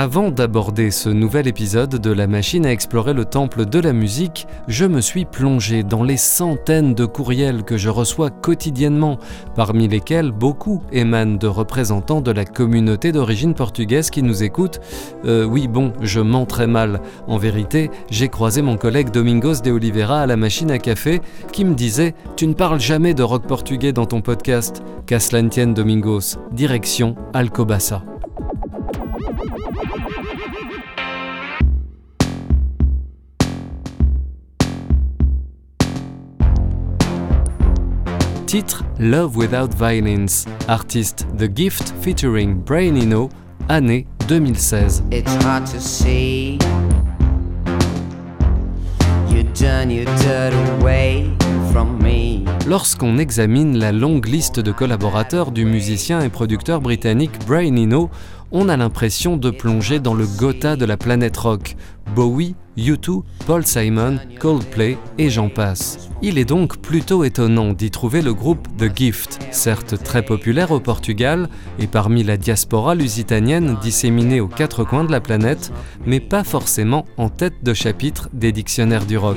[0.00, 4.46] Avant d'aborder ce nouvel épisode de La machine à explorer le temple de la musique,
[4.68, 9.18] je me suis plongé dans les centaines de courriels que je reçois quotidiennement,
[9.56, 14.78] parmi lesquels beaucoup émanent de représentants de la communauté d'origine portugaise qui nous écoutent.
[15.24, 17.00] Euh, oui, bon, je mens très mal.
[17.26, 21.20] En vérité, j'ai croisé mon collègue Domingos de Oliveira à la machine à café
[21.50, 24.80] qui me disait Tu ne parles jamais de rock portugais dans ton podcast.
[25.06, 25.18] Qu'à
[25.74, 26.36] Domingos.
[26.52, 28.04] Direction Alcobaça.
[38.48, 43.28] Titre Love Without Violence, artiste The Gift featuring Brain Eno,
[43.68, 45.04] année 2016.
[45.12, 46.56] It's hard to see.
[49.28, 51.30] You done your dirt away
[51.72, 52.46] from me.
[52.66, 58.08] Lorsqu'on examine la longue liste de collaborateurs du musicien et producteur britannique Brian Eno,
[58.52, 61.76] on a l'impression de plonger dans le Gotha de la planète rock.
[62.14, 66.08] Bowie, U2, Paul Simon, Coldplay et j'en passe.
[66.22, 70.80] Il est donc plutôt étonnant d'y trouver le groupe The Gift, certes très populaire au
[70.80, 71.48] Portugal
[71.78, 75.72] et parmi la diaspora lusitanienne disséminée aux quatre coins de la planète,
[76.06, 79.36] mais pas forcément en tête de chapitre des dictionnaires du rock.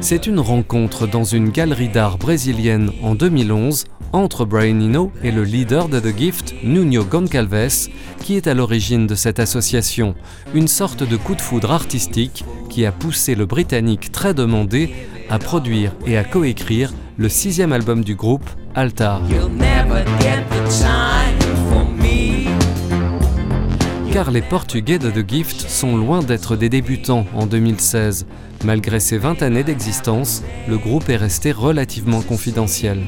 [0.00, 5.42] C'est une rencontre dans une galerie d'art brésilienne en 2011 entre Brian Eno et le
[5.42, 7.88] leader de The Gift, Nuno Goncalves,
[8.22, 10.14] qui est à l'origine de cette association,
[10.54, 14.90] une sorte de coup de foudre artistique qui a poussé le Britannique très demandé
[15.28, 19.20] à produire et à coécrire le sixième album du groupe, Altar.
[24.12, 28.26] Car les Portugais de The Gift sont loin d'être des débutants en 2016.
[28.64, 33.02] Malgré ses 20 années d'existence, le groupe est resté relativement confidentiel.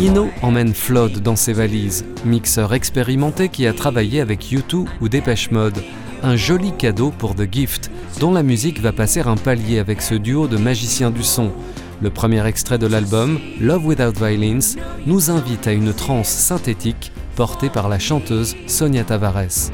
[0.00, 5.50] Ino emmène Flood dans ses valises, mixeur expérimenté qui a travaillé avec U2 ou Dépêche
[5.50, 5.82] Mode.
[6.22, 10.14] Un joli cadeau pour The Gift, dont la musique va passer un palier avec ce
[10.14, 11.52] duo de magiciens du son.
[12.00, 17.70] Le premier extrait de l'album, Love Without Violence, nous invite à une transe synthétique portée
[17.70, 19.70] par la chanteuse Sonia Tavares.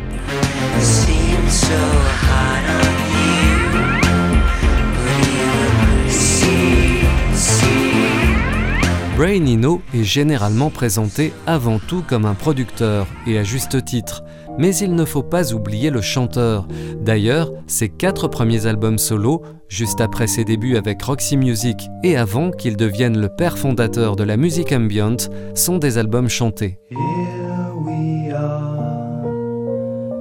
[9.17, 14.25] Brain Eno est généralement présenté avant tout comme un producteur, et à juste titre.
[14.59, 16.67] Mais il ne faut pas oublier le chanteur.
[17.03, 22.51] D'ailleurs, ses quatre premiers albums solo, juste après ses débuts avec Roxy Music et avant
[22.51, 25.17] qu'il devienne le père fondateur de la musique ambient,
[25.55, 26.79] sont des albums chantés.
[26.91, 26.99] Here
[27.77, 29.25] we are,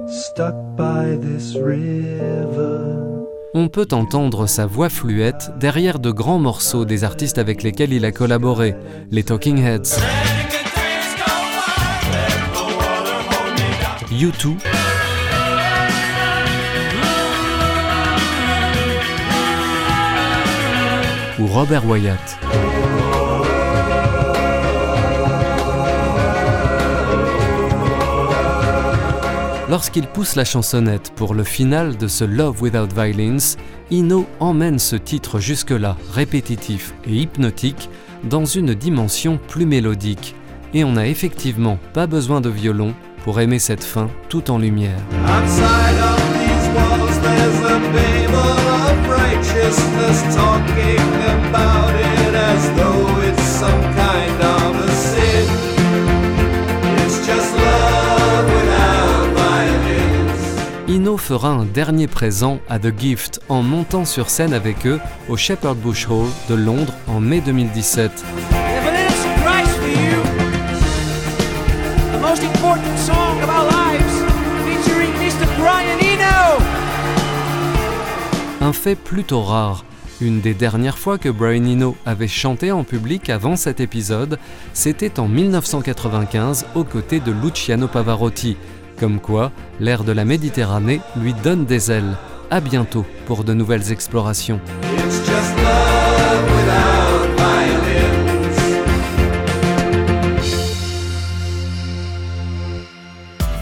[0.08, 2.96] stuck by this river.
[3.52, 8.04] On peut entendre sa voix fluette derrière de grands morceaux des artistes avec lesquels il
[8.04, 8.76] a collaboré,
[9.10, 9.98] les Talking Heads.
[14.12, 14.79] U2
[21.46, 22.38] Robert Wyatt.
[29.68, 33.56] Lorsqu'il pousse la chansonnette pour le final de ce Love Without Violence,
[33.90, 37.88] Ino emmène ce titre jusque-là, répétitif et hypnotique,
[38.24, 40.34] dans une dimension plus mélodique.
[40.74, 44.98] Et on n'a effectivement pas besoin de violon pour aimer cette fin tout en lumière.
[60.88, 65.36] Ino fera un dernier présent à The Gift en montant sur scène avec eux au
[65.36, 68.69] Shepherd Bush Hall de Londres en mai 2017.
[78.60, 79.84] Un fait plutôt rare.
[80.20, 84.38] Une des dernières fois que Brian Eno avait chanté en public avant cet épisode,
[84.74, 88.58] c'était en 1995 aux côtés de Luciano Pavarotti.
[88.98, 92.18] Comme quoi, l'air de la Méditerranée lui donne des ailes.
[92.50, 94.60] À bientôt pour de nouvelles explorations.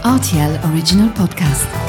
[0.03, 1.88] RTL Original Podcast.